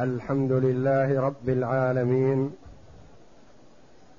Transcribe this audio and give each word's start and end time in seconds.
الحمد 0.00 0.52
لله 0.52 1.20
رب 1.20 1.48
العالمين 1.48 2.52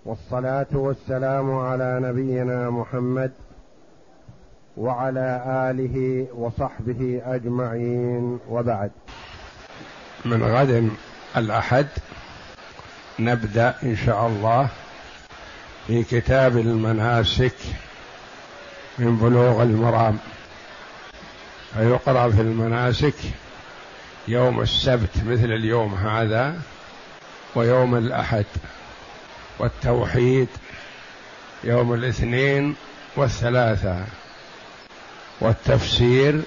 والصلاة 0.05 0.67
والسلام 0.73 1.55
على 1.57 1.99
نبينا 2.01 2.69
محمد 2.69 3.31
وعلى 4.78 5.44
آله 5.71 6.28
وصحبه 6.36 7.21
أجمعين 7.25 8.39
وبعد. 8.49 8.91
من 10.25 10.44
غد 10.44 10.89
الأحد 11.38 11.87
نبدأ 13.19 13.76
إن 13.83 13.96
شاء 13.96 14.28
الله 14.28 14.69
في 15.87 16.03
كتاب 16.03 16.58
المناسك 16.58 17.58
من 18.99 19.17
بلوغ 19.17 19.63
المرام. 19.63 20.17
فيقرأ 21.73 22.30
في 22.30 22.41
المناسك 22.41 23.16
يوم 24.27 24.62
السبت 24.62 25.17
مثل 25.26 25.52
اليوم 25.52 25.94
هذا 25.94 26.55
ويوم 27.55 27.95
الأحد 27.95 28.46
والتوحيد 29.59 30.48
يوم 31.63 31.94
الاثنين 31.94 32.76
والثلاثة 33.16 34.05
والتفسير 35.41 36.41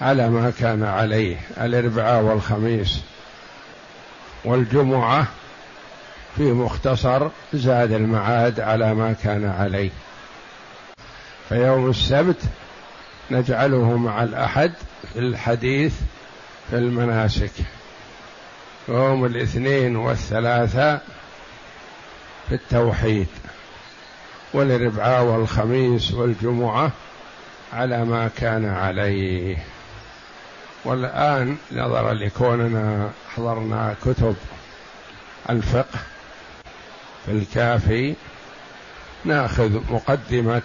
على 0.00 0.28
ما 0.28 0.52
كان 0.60 0.82
عليه 0.82 1.36
الاربعاء 1.60 2.22
والخميس 2.22 3.00
والجمعة 4.44 5.26
في 6.36 6.42
مختصر 6.42 7.28
زاد 7.54 7.92
المعاد 7.92 8.60
على 8.60 8.94
ما 8.94 9.12
كان 9.12 9.44
عليه. 9.58 9.90
فيوم 11.48 11.90
السبت 11.90 12.42
نجعله 13.30 13.96
مع 13.96 14.22
الأحد 14.22 14.72
في 15.12 15.18
الحديث 15.18 15.94
في 16.70 16.76
المناسك. 16.76 17.52
يوم 18.88 19.24
الاثنين 19.24 19.96
والثلاثاء 19.96 21.06
في 22.48 22.54
التوحيد 22.54 23.28
والاربعاء 24.52 25.24
والخميس 25.24 26.12
والجمعة 26.12 26.90
على 27.72 28.04
ما 28.04 28.30
كان 28.36 28.64
عليه. 28.64 29.56
والآن 30.84 31.56
نظرا 31.72 32.12
لكوننا 32.12 33.10
حضرنا 33.36 33.94
كتب 34.04 34.36
الفقه 35.50 35.98
في 37.26 37.32
الكافي 37.32 38.14
ناخذ 39.24 39.92
مقدمة 39.92 40.62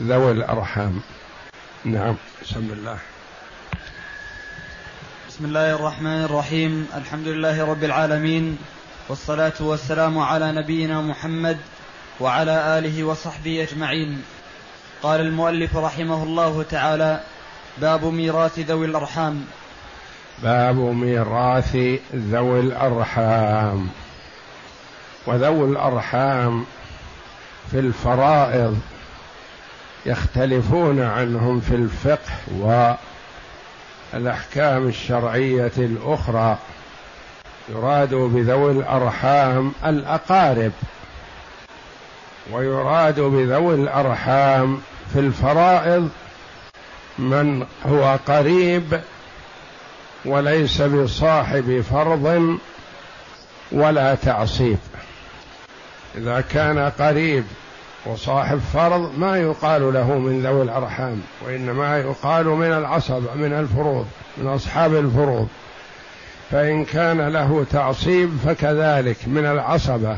ذوي 0.00 0.32
الأرحام. 0.32 1.00
نعم 1.84 2.16
بسم 2.42 2.68
الله. 2.72 2.98
بسم 5.38 5.46
الله 5.46 5.74
الرحمن 5.74 6.24
الرحيم. 6.24 6.88
الحمد 6.96 7.28
لله 7.28 7.70
رب 7.70 7.84
العالمين 7.84 8.58
والصلاة 9.08 9.52
والسلام 9.60 10.18
على 10.18 10.52
نبينا 10.52 11.00
محمد 11.00 11.58
وعلى 12.20 12.78
آله 12.78 13.04
وصحبه 13.04 13.62
أجمعين. 13.62 14.22
قال 15.02 15.20
المؤلف 15.20 15.76
رحمه 15.76 16.22
الله 16.22 16.64
تعالى 16.70 17.20
باب 17.78 18.04
ميراث 18.04 18.58
ذوي 18.58 18.86
الأرحام. 18.86 19.44
باب 20.42 20.76
ميراث 20.76 21.76
ذوي 22.14 22.60
الأرحام. 22.60 23.88
وذوي 25.26 25.70
الأرحام 25.70 26.66
في 27.70 27.78
الفرائض 27.78 28.80
يختلفون 30.06 31.02
عنهم 31.02 31.60
في 31.60 31.74
الفقه 31.74 32.32
و 32.60 32.94
الأحكام 34.14 34.88
الشرعية 34.88 35.72
الأخرى 35.78 36.58
يراد 37.68 38.14
بذوي 38.14 38.72
الأرحام 38.72 39.72
الأقارب 39.84 40.72
ويراد 42.52 43.20
بذوي 43.20 43.74
الأرحام 43.74 44.80
في 45.12 45.18
الفرائض 45.20 46.10
من 47.18 47.66
هو 47.86 48.18
قريب 48.26 49.00
وليس 50.24 50.82
بصاحب 50.82 51.84
فرض 51.90 52.58
ولا 53.72 54.14
تعصيب. 54.14 54.78
إذا 56.16 56.40
كان 56.40 56.78
قريب 56.78 57.44
وصاحب 58.06 58.58
فرض 58.58 59.18
ما 59.18 59.38
يقال 59.38 59.94
له 59.94 60.18
من 60.18 60.42
ذوي 60.42 60.62
الأرحام 60.62 61.22
وإنما 61.46 61.98
يقال 61.98 62.46
من 62.46 62.72
العصب 62.72 63.22
من 63.36 63.52
الفروض 63.52 64.06
من 64.36 64.46
أصحاب 64.46 64.94
الفروض. 64.94 65.48
فإن 66.50 66.84
كان 66.84 67.28
له 67.28 67.66
تعصيب 67.70 68.38
فكذلك 68.46 69.16
من 69.26 69.46
العصبة. 69.46 70.16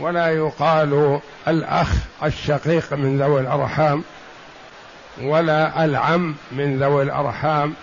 ولا 0.00 0.28
يقال 0.28 1.20
الأخ 1.48 1.92
الشقيق 2.24 2.92
من 2.92 3.18
ذوي 3.18 3.40
الأرحام 3.40 4.04
ولا 5.22 5.84
العم 5.84 6.34
من 6.52 6.78
ذوي 6.82 7.02
الأرحام. 7.02 7.74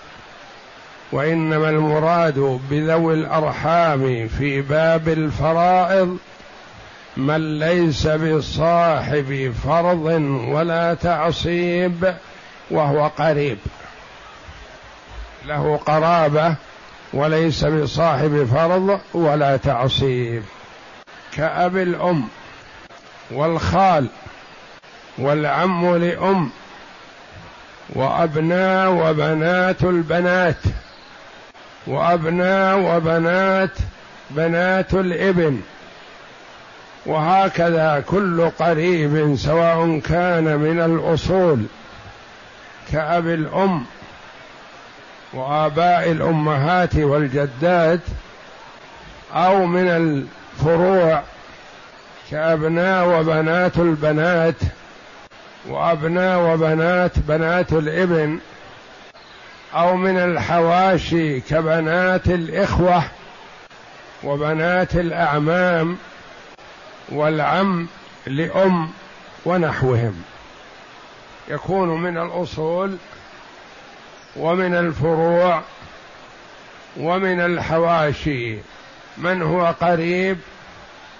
وإنما 1.12 1.70
المراد 1.70 2.60
بذوي 2.70 3.14
الأرحام 3.14 4.28
في 4.28 4.62
باب 4.62 5.08
الفرائض 5.08 6.18
من 7.18 7.60
ليس 7.60 8.08
بصاحب 8.08 9.54
فرض 9.64 10.06
ولا 10.48 10.94
تعصيب 10.94 12.16
وهو 12.72 13.08
قريب. 13.08 13.58
له 15.46 15.78
قرابة 15.86 16.56
وليس 17.14 17.66
بصاحب 17.66 18.48
فرض 18.52 19.00
ولا 19.14 19.58
تعصيب. 19.58 20.44
كأب 21.34 21.78
الأم 21.78 22.28
والخال 23.32 24.08
والعم 25.18 25.96
لأم 25.96 26.50
وأبناء 27.90 28.92
وبنات 28.92 29.84
البنات 29.84 30.58
وأبناء 31.88 32.80
وبنات 32.80 33.78
بنات 34.30 34.94
الإبن 34.94 35.62
وهكذا 37.06 38.04
كل 38.08 38.50
قريب 38.60 39.36
سواء 39.36 40.00
كان 40.00 40.60
من 40.60 40.80
الأصول 40.80 41.66
كأب 42.92 43.28
الأم 43.28 43.86
وآباء 45.34 46.12
الأمهات 46.12 46.96
والجدات 46.96 48.00
أو 49.34 49.66
من 49.66 49.88
الفروع 49.88 51.22
كأبناء 52.32 53.08
وبنات 53.08 53.78
البنات 53.78 54.56
وأبناء 55.68 56.40
وبنات 56.40 57.20
بنات 57.20 57.74
الإبن 57.74 58.40
أو 59.74 59.96
من 59.96 60.18
الحواشي 60.18 61.40
كبنات 61.40 62.28
الإخوة 62.28 63.04
وبنات 64.24 64.96
الأعمام 64.96 65.98
والعم 67.10 67.88
لأم 68.28 68.90
ونحوهم. 69.46 70.24
يكون 71.48 72.02
من 72.02 72.18
الأصول 72.18 72.98
ومن 74.36 74.76
الفروع 74.76 75.62
ومن 76.98 77.40
الحواشي. 77.40 78.58
من 79.18 79.42
هو 79.42 79.76
قريب 79.82 80.38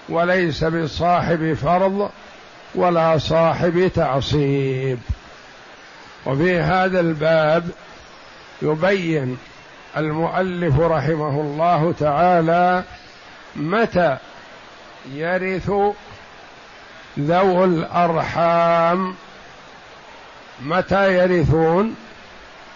وليس 0.08 0.64
بصاحب 0.64 1.54
فرض 1.54 2.10
ولا 2.74 3.18
صاحب 3.18 3.90
تعصيب. 3.94 4.98
وفي 6.26 6.58
هذا 6.58 7.00
الباب 7.00 7.70
يبين 8.62 9.38
المؤلف 9.96 10.80
رحمه 10.80 11.40
الله 11.40 11.94
تعالى 12.00 12.84
متى 13.56 14.16
يرث 15.10 15.70
ذو 17.18 17.64
الأرحام. 17.64 19.14
متى 20.62 21.18
يرثون؟ 21.18 21.94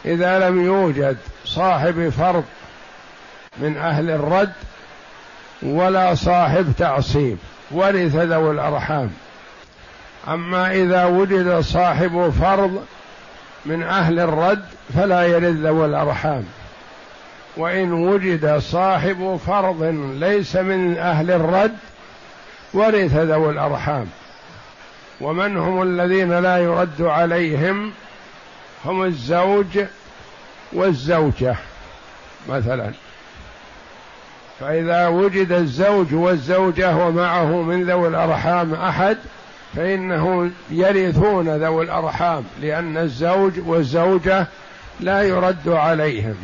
إذا 0.05 0.49
لم 0.49 0.65
يوجد 0.65 1.17
صاحب 1.45 2.09
فرض 2.09 2.45
من 3.59 3.77
أهل 3.77 4.11
الرد 4.11 4.53
ولا 5.63 6.15
صاحب 6.15 6.73
تعصيب. 6.79 7.39
ورث 7.71 8.17
ذو 8.17 8.51
الأرحام. 8.51 9.11
أما 10.29 10.73
إذا 10.73 11.05
وجد 11.05 11.61
صاحب 11.61 12.33
فرض 12.41 12.85
من 13.67 13.83
أهل 13.83 14.21
الرد 14.21 14.65
فلا 14.95 15.23
يرث 15.23 15.57
ذو 15.57 15.85
الأرحام. 15.85 16.45
وإن 17.57 17.93
وجد 17.93 18.59
صاحب 18.59 19.41
فرض 19.47 19.83
ليس 20.15 20.57
من 20.57 20.99
أهل 20.99 21.31
الرد 21.31 21.77
ورث 22.77 23.15
ذوي 23.15 23.51
الأرحام. 23.51 24.07
ومن 25.21 25.57
هم 25.57 25.83
الذين 25.83 26.39
لا 26.39 26.59
يرد 26.59 27.03
عليهم؟ 27.03 27.93
هم 28.85 29.03
الزوج 29.05 29.81
والزوجة 30.73 31.57
مثلا. 32.49 32.91
فإذا 34.61 35.09
وجد 35.09 35.53
الزوج 35.53 36.15
والزوجة 36.15 36.97
ومعه 36.97 37.63
من 37.63 37.85
ذوي 37.85 38.09
الأرحام 38.09 38.75
أحد 38.75 39.19
فإنه 39.77 40.51
يرثون 40.71 41.49
ذوي 41.49 41.85
الأرحام 41.85 42.45
لأن 42.61 42.97
الزوج 42.97 43.53
والزوجة 43.67 44.47
لا 45.01 45.23
يرد 45.23 45.69
عليهم. 45.69 46.37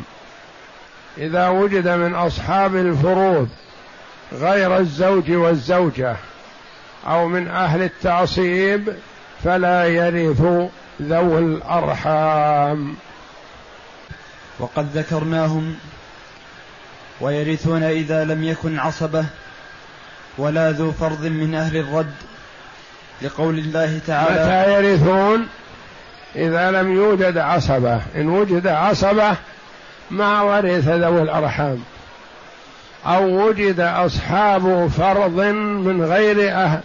إذا 1.19 1.49
وجد 1.49 1.89
من 1.89 2.15
أصحاب 2.15 2.77
الفروض 2.77 3.49
غير 4.33 4.79
الزوج 4.79 5.31
والزوجة 5.31 6.17
أو 7.07 7.29
من 7.29 7.49
أهل 7.49 7.83
التعصيب 7.83 8.95
فلا 9.45 9.85
يرث 9.85 10.43
ذوي 11.03 11.39
الأرحام. 11.39 12.95
وقد 14.59 14.97
ذكرناهم 14.97 15.75
ويرثون 17.21 17.83
إذا 17.83 18.25
لم 18.25 18.45
يكن 18.45 18.79
عصبة 18.79 19.25
ولا 20.39 20.71
ذو 20.71 20.93
فرض 20.93 21.25
من 21.25 21.55
أهل 21.55 21.77
الرد 21.77 22.15
لقول 23.23 23.59
الله 23.59 24.01
تعالى 24.07 24.45
متى 24.45 24.73
يرثون؟ 24.73 25.47
إذا 26.37 26.71
لم 26.71 26.93
يوجد 26.93 27.39
عصبة. 27.39 28.01
إن 28.17 28.29
وجد 28.29 28.67
عصبة 28.67 29.37
ما 30.11 30.43
ورث 30.43 30.89
ذوي 30.89 31.23
الأرحام. 31.23 31.83
أو 33.07 33.49
وجد 33.49 33.81
أصحاب 33.81 34.91
فرض 34.99 35.41
من 35.41 36.05
غير 36.05 36.53
أهل 36.53 36.81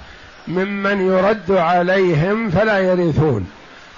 ممن 0.48 1.08
يرد 1.08 1.52
عليهم 1.52 2.50
فلا 2.50 2.80
يرثون. 2.80 3.48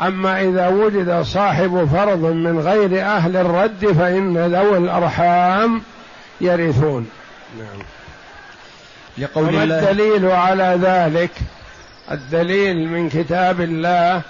أما 0.01 0.41
إذا 0.41 0.67
وجد 0.67 1.21
صاحب 1.21 1.89
فرض 1.93 2.25
من 2.25 2.59
غير 2.59 3.05
أهل 3.05 3.35
الرد 3.35 3.85
فإن 3.85 4.37
ذوي 4.37 4.77
الأرحام 4.77 5.81
يرثون. 6.41 7.09
نعم. 7.59 7.79
لقول 9.17 9.55
الله 9.55 9.79
الدليل 9.79 10.25
على 10.25 10.79
ذلك؟ 10.81 11.31
الدليل 12.11 12.87
من 12.87 13.09
كتاب 13.09 13.61
الله 13.61 14.21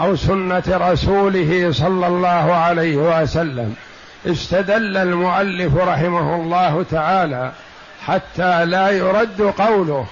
أو 0.00 0.16
سنة 0.16 0.62
رسوله 0.68 1.72
صلى 1.72 2.06
الله 2.06 2.52
عليه 2.54 2.96
وسلم. 2.96 3.74
استدل 4.26 4.96
المؤلف 4.96 5.76
رحمه 5.76 6.36
الله 6.36 6.84
تعالى 6.90 7.52
حتى 8.06 8.64
لا 8.64 8.90
يرد 8.90 9.42
قوله 9.58 10.06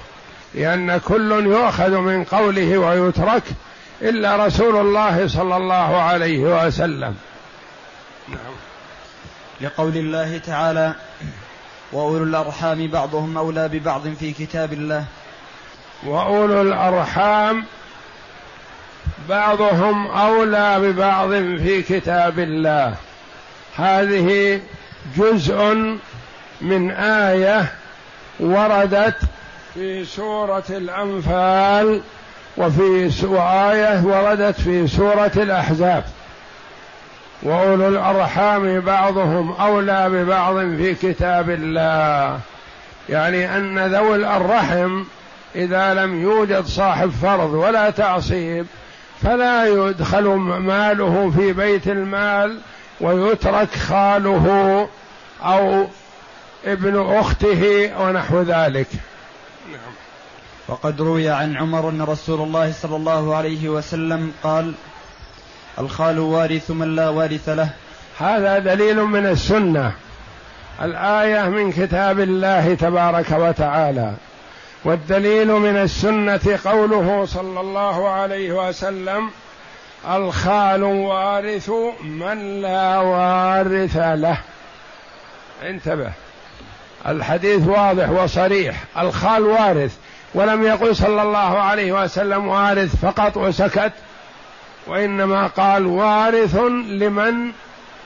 لأن 0.54 0.98
كل 0.98 1.32
يؤخذ 1.32 1.90
من 1.90 2.24
قوله 2.24 2.78
ويترك 2.78 3.42
إلا 4.02 4.46
رسول 4.46 4.76
الله 4.76 5.28
صلى 5.28 5.56
الله 5.56 6.00
عليه 6.00 6.38
وسلم. 6.38 7.14
نعم. 8.28 8.54
لقول 9.60 9.96
الله 9.96 10.38
تعالى 10.38 10.94
وأولو 11.92 12.24
الأرحام 12.24 12.86
بعضهم 12.86 13.38
أولى 13.38 13.68
ببعض 13.68 14.08
في 14.20 14.32
كتاب 14.32 14.72
الله. 14.72 15.04
وأولو 16.06 16.62
الأرحام 16.62 17.64
بعضهم 19.28 20.06
أولى 20.06 20.80
ببعض 20.80 21.30
في 21.34 21.82
كتاب 21.82 22.38
الله. 22.38 22.94
هذه 23.76 24.60
جزء 25.16 25.74
من 26.60 26.90
آية 26.90 27.72
وردت 28.40 29.16
في 29.74 30.04
سورة 30.04 30.64
الأنفال 30.70 32.00
وفي 32.56 33.10
إيه 33.72 34.02
وردت 34.04 34.60
في 34.60 34.86
سورة 34.86 35.32
الأحزاب. 35.36 36.04
وأولو 37.42 37.88
الأرحام 37.88 38.80
بعضهم 38.80 39.52
أولى 39.52 40.08
ببعض 40.10 40.54
في 40.54 40.94
كتاب 40.94 41.50
الله. 41.50 42.40
يعني 43.08 43.56
أن 43.56 43.78
ذوي 43.78 44.36
الرحم 44.36 45.04
إذا 45.54 45.94
لم 45.94 46.22
يوجد 46.22 46.64
صاحب 46.64 47.10
فرض 47.10 47.54
ولا 47.54 47.90
تعصيب 47.90 48.66
فلا 49.22 49.66
يدخل 49.66 50.24
ماله 50.24 51.32
في 51.36 51.52
بيت 51.52 51.88
المال 51.88 52.58
ويترك 53.02 53.74
خاله 53.74 54.88
أو 55.42 55.86
ابن 56.64 57.16
أخته 57.18 57.90
ونحو 58.00 58.42
ذلك. 58.42 58.86
نعم. 59.72 59.92
وقد 60.68 61.00
روي 61.00 61.30
عن 61.30 61.56
عمر 61.56 61.88
أن 61.88 62.02
رسول 62.02 62.40
الله 62.40 62.72
صلى 62.82 62.96
الله 62.96 63.36
عليه 63.36 63.68
وسلم 63.68 64.32
قال 64.42 64.72
الخال 65.78 66.18
وارث 66.18 66.70
من 66.70 66.96
لا 66.96 67.08
وارث 67.08 67.48
له. 67.48 67.70
هذا 68.18 68.58
دليل 68.58 69.02
من 69.02 69.26
السنة. 69.26 69.92
الآية 70.82 71.48
من 71.48 71.72
كتاب 71.72 72.20
الله 72.20 72.74
تبارك 72.74 73.30
وتعالى. 73.30 74.12
والدليل 74.84 75.52
من 75.52 75.76
السنة 75.76 76.58
قوله 76.64 77.24
صلى 77.24 77.60
الله 77.60 78.08
عليه 78.08 78.68
وسلم 78.68 79.30
الخال 80.10 80.82
وارث 80.82 81.70
من 82.04 82.62
لا 82.62 82.98
وارث 82.98 83.96
له. 83.96 84.38
انتبه. 85.62 86.12
الحديث 87.06 87.66
واضح 87.66 88.10
وصريح. 88.10 88.84
الخال 88.98 89.42
وارث. 89.42 89.96
ولم 90.34 90.62
يقل 90.62 90.96
صلى 90.96 91.22
الله 91.22 91.58
عليه 91.58 92.02
وسلم 92.02 92.48
وارث 92.48 92.96
فقط 92.96 93.36
وسكت. 93.36 93.92
وإنما 94.86 95.46
قال 95.46 95.86
وارث 95.86 96.56
لمن 96.88 97.52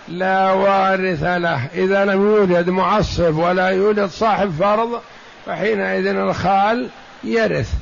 لا 0.09 0.53
وارث 0.53 1.23
له. 1.23 1.67
إذا 1.75 2.05
لم 2.05 2.27
يوجد 2.27 2.71
معصب 2.71 3.39
ولا 3.39 3.69
يوجد 3.69 4.07
صاحب 4.07 4.53
فرض 4.59 5.01
فحينئذ 5.47 6.07
الخال 6.07 6.89
يرث. 7.25 7.73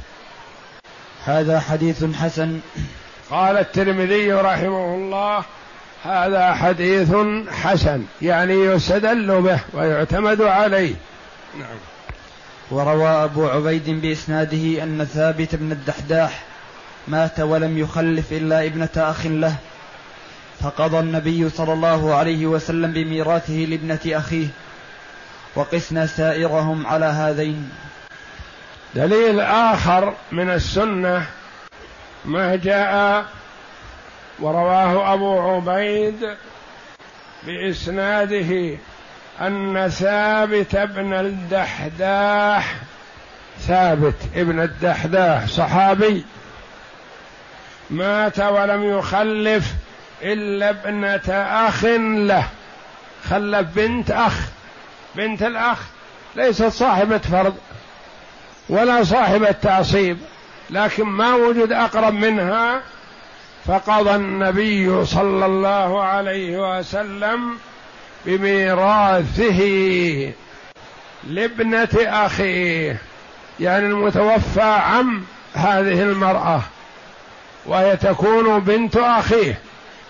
هذا 1.24 1.60
حديث 1.60 2.04
حسن. 2.14 2.60
قال 3.34 3.56
الترمذي 3.56 4.32
رحمه 4.32 4.94
الله 4.94 5.44
هذا 6.04 6.54
حديث 6.54 7.14
حسن 7.62 8.04
يعني 8.22 8.54
يستدل 8.54 9.42
به 9.42 9.60
ويعتمد 9.72 10.42
عليه. 10.42 10.94
نعم. 11.58 11.76
وروى 12.70 13.08
أبو 13.08 13.48
عبيد 13.48 13.90
بإسناده 13.90 14.82
أن 14.82 15.04
ثابت 15.14 15.54
بن 15.54 15.72
الدحداح 15.72 16.42
مات 17.08 17.40
ولم 17.40 17.78
يخلف 17.78 18.32
إلا 18.32 18.66
ابنة 18.66 18.88
أخ 18.96 19.26
له 19.26 19.56
فقضى 20.60 20.98
النبي 20.98 21.50
صلى 21.50 21.72
الله 21.72 22.14
عليه 22.14 22.46
وسلم 22.46 22.92
بميراثه 22.92 23.54
لابنة 23.54 24.00
أخيه 24.06 24.46
وقسنا 25.54 26.06
سائرهم 26.06 26.86
على 26.86 27.06
هذين. 27.06 27.70
دليل 28.94 29.40
آخر 29.40 30.14
من 30.32 30.50
السنة 30.50 31.26
ما 32.24 32.56
جاء 32.56 33.24
ورواه 34.38 35.14
أبو 35.14 35.40
عبيد 35.40 36.36
بإسناده 37.42 38.78
أن 39.40 39.88
ثابت 39.88 40.76
بن 40.76 41.12
الدحداح 41.12 42.74
ثابت 43.58 44.14
ابن 44.34 44.60
الدحداح 44.60 45.46
صحابي 45.46 46.24
مات 47.90 48.40
ولم 48.40 48.98
يخلف 48.98 49.74
إلا 50.22 50.70
ابنة 50.70 51.34
أخ 51.68 51.84
له. 51.84 52.48
خلف 53.30 53.68
بنت 53.76 54.10
أخ 54.10 54.34
بنت 55.14 55.42
الأخ 55.42 55.78
ليست 56.36 56.66
صاحبة 56.66 57.18
فرض 57.18 57.56
ولا 58.68 59.04
صاحبة 59.04 59.50
تعصيب. 59.50 60.18
لكن 60.70 61.04
ما 61.04 61.34
وجد 61.34 61.72
أقرب 61.72 62.14
منها 62.14 62.80
فقضى 63.66 64.14
النبي 64.14 65.04
صلى 65.04 65.46
الله 65.46 66.02
عليه 66.02 66.78
وسلم 66.78 67.58
بميراثه 68.26 69.60
لابنة 71.28 71.88
أخيه 71.94 72.96
يعني 73.60 73.86
المتوفى 73.86 74.62
عم 74.62 75.22
هذه 75.54 76.02
المرأة 76.02 76.60
وهي 77.66 77.96
تكون 77.96 78.60
بنت 78.60 78.96
أخيه 78.96 79.58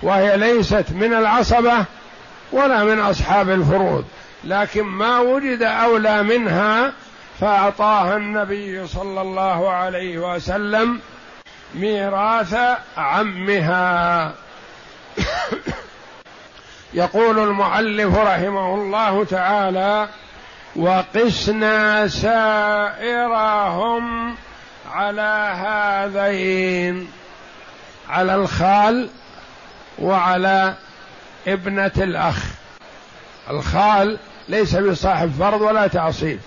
وهي 0.02 0.37
ليست 0.37 0.84
من 0.90 1.14
العصبة 1.14 1.84
ولا 2.52 2.84
من 2.84 3.00
أصحاب 3.00 3.50
الفروض 3.50 4.04
لكن 4.44 4.82
ما 4.82 5.18
وجد 5.18 5.62
أولى 5.62 6.23
منها 6.23 6.92
فأعطاها 7.41 8.17
النبي 8.17 8.87
صلى 8.87 9.21
الله 9.21 9.71
عليه 9.71 10.19
وسلم 10.19 11.00
ميراث 11.75 12.57
عمها. 12.97 14.33
يقول 16.95 17.38
المؤلف 17.38 18.17
رحمه 18.17 18.75
الله 18.75 19.25
تعالى 19.25 20.09
وقسنا 20.76 22.09
سائرهم 22.09 23.55
على 24.93 25.55
هذين 25.64 27.11
على 28.09 28.35
الخال 28.35 29.09
وعلى 29.99 30.75
ابنة 31.47 31.93
الأخ. 31.97 32.45
الخال 33.50 34.19
ليس 34.49 34.76
بصاحب 34.76 35.33
فرض 35.38 35.61
ولا 35.61 35.87
تعصيب. 35.87 36.41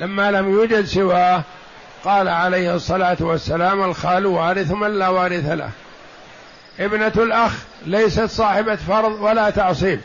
لما 0.00 0.30
لم 0.30 0.50
يوجد 0.52 0.84
سواه 0.84 1.42
قال 2.04 2.28
عليه 2.28 2.74
الصلاة 2.74 3.16
والسلام 3.20 3.84
الخال 3.84 4.26
وارث 4.26 4.70
من 4.70 4.98
لا 4.98 5.08
وارث 5.08 5.46
له. 5.46 5.70
ابنة 6.80 7.12
الأخ 7.16 7.52
ليست 7.86 8.24
صاحبة 8.24 8.76
فرض 8.76 9.20
ولا 9.20 9.50
تعصيب 9.50 10.00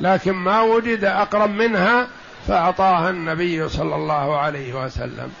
لكن 0.00 0.32
ما 0.32 0.60
وجد 0.62 1.04
أقرب 1.04 1.50
منها 1.50 2.06
فأعطاها 2.48 3.10
النبي 3.10 3.68
صلى 3.68 3.94
الله 3.94 4.38
عليه 4.38 4.84
وسلم. 4.84 5.32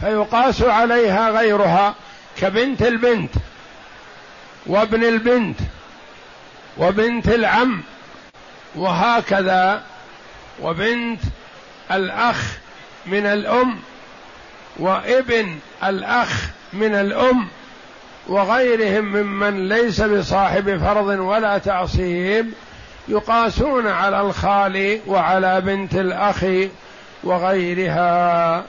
فيقاس 0.00 0.62
عليها 0.62 1.30
غيرها 1.30 1.94
كبنت 2.36 2.82
البنت 2.82 3.30
وابن 4.66 5.04
البنت 5.04 5.58
وبنت 6.78 7.28
العم 7.28 7.82
وهكذا 8.74 9.82
وبنت 10.62 11.20
الأخ 11.92 12.58
من 13.06 13.26
الأم 13.26 13.76
وابن 14.78 15.56
الأخ 15.84 16.48
من 16.72 16.94
الأم 16.94 17.48
وغيرهم 18.28 19.04
ممن 19.04 19.68
ليس 19.68 20.00
بصاحب 20.00 20.76
فرض 20.76 21.06
ولا 21.06 21.58
تعصيب 21.58 22.52
يقاسون 23.08 23.86
على 23.86 24.20
الخال 24.20 25.00
وعلى 25.06 25.60
بنت 25.60 25.94
الأخ 25.94 26.44
وغيرها. 27.24 28.64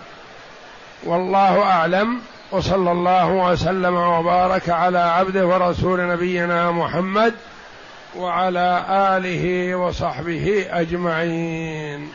والله 1.03 1.61
أعلم. 1.61 2.19
وصلى 2.51 2.91
الله 2.91 3.27
وسلم 3.27 3.95
وبارك 3.95 4.69
على 4.69 4.99
عبده 4.99 5.47
ورسول 5.47 6.07
نبينا 6.07 6.71
محمد 6.71 7.33
وعلى 8.17 8.85
آله 8.89 9.75
وصحبه 9.75 10.65
أجمعين. 10.69 12.09